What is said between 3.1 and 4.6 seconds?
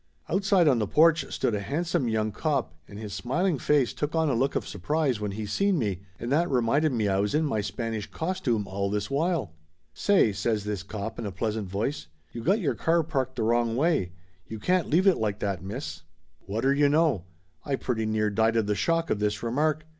smiling face took on a look